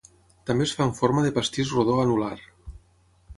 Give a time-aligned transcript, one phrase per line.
[0.49, 2.33] També es fa en forma de pastís rodó anul·lar.